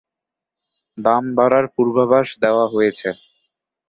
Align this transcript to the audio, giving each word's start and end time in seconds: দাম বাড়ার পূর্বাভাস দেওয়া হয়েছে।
দাম 0.97 1.23
বাড়ার 1.37 1.65
পূর্বাভাস 1.75 2.27
দেওয়া 2.43 2.65
হয়েছে। 2.67 3.09